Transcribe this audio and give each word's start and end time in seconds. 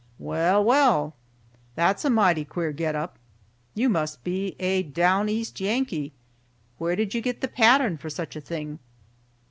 "Well! 0.17 0.63
Well! 0.63 1.15
That's 1.75 2.03
a 2.05 2.09
mighty 2.09 2.43
queer 2.43 2.71
get 2.71 2.95
up. 2.95 3.19
You 3.75 3.87
must 3.87 4.23
be 4.23 4.55
a 4.59 4.81
Down 4.81 5.29
East 5.29 5.59
Yankee. 5.59 6.11
Where 6.79 6.95
did 6.95 7.13
you 7.13 7.21
get 7.21 7.41
the 7.41 7.47
pattern 7.47 7.97
for 7.99 8.09
such 8.09 8.35
a 8.35 8.41
thing?" 8.41 8.79